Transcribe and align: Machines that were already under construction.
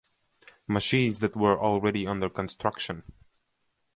Machines 0.67 1.19
that 1.19 1.35
were 1.35 1.59
already 1.61 2.07
under 2.07 2.27
construction. 2.27 3.03